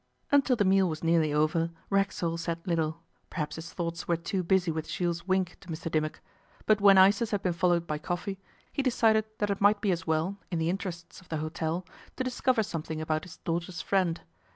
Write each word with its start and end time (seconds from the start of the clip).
Until 0.31 0.55
the 0.55 0.65
meal 0.65 0.89
was 0.89 1.03
nearly 1.03 1.31
over, 1.31 1.69
Racksole 1.91 2.37
said 2.39 2.65
little 2.65 3.03
perhaps 3.29 3.57
his 3.57 3.71
thoughts 3.71 4.07
were 4.07 4.17
too 4.17 4.41
busy 4.41 4.71
with 4.71 4.87
Jules' 4.87 5.27
wink 5.27 5.57
to 5.59 5.67
Mr 5.67 5.91
Dimmock, 5.91 6.21
but 6.65 6.81
when 6.81 6.97
ices 6.97 7.29
had 7.29 7.43
been 7.43 7.53
followed 7.53 7.85
by 7.85 7.99
coffee, 7.99 8.39
he 8.73 8.81
decided 8.81 9.25
that 9.37 9.51
it 9.51 9.61
might 9.61 9.79
be 9.79 9.91
as 9.91 10.07
well, 10.07 10.37
in 10.49 10.57
the 10.57 10.71
interests 10.71 11.21
of 11.21 11.29
the 11.29 11.37
hotel, 11.37 11.85
to 12.15 12.23
discover 12.23 12.63
something 12.63 12.99
about 12.99 13.25
his 13.25 13.37
daughter's 13.37 13.81
friend. 13.83 14.21